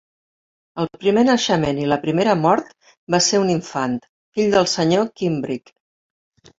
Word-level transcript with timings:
El 0.83 0.87
primer 1.03 1.23
naixement 1.27 1.83
i 1.83 1.85
la 1.91 1.99
primera 2.07 2.35
mort 2.47 2.75
va 3.17 3.23
ser 3.29 3.45
un 3.45 3.55
infant, 3.59 3.97
fill 4.41 4.53
del 4.59 4.71
Sr. 4.77 5.09
Kimbrick. 5.23 5.77